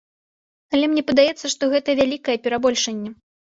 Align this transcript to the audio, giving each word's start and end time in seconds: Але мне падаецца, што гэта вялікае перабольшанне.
Але 0.75 0.85
мне 0.93 1.03
падаецца, 1.09 1.45
што 1.55 1.71
гэта 1.75 1.89
вялікае 2.01 2.37
перабольшанне. 2.49 3.15